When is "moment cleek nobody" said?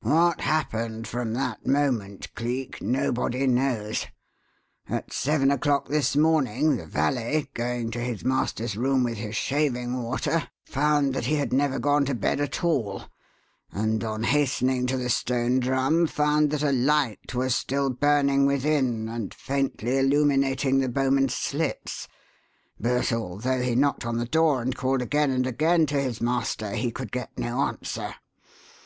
1.66-3.46